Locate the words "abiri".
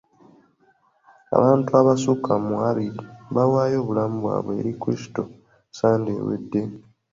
2.69-3.01